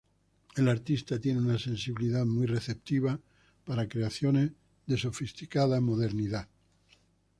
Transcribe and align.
El 0.55 0.67
artista 0.67 1.19
tiene 1.19 1.41
una 1.41 1.59
sensibilidad 1.59 2.25
muy 2.25 2.47
receptiva 2.47 3.19
para 3.63 3.87
creaciones 3.87 4.51
de 4.87 4.97
sofisticada 4.97 5.79
modernidad. 5.79 6.47